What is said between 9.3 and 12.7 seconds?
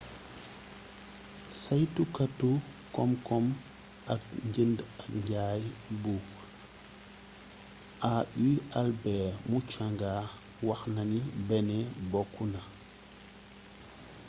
muchanga waxnani benin bokk na